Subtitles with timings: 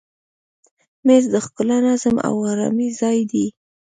[1.05, 3.45] مېز د ښکلا، نظم او آرامي ځای دی.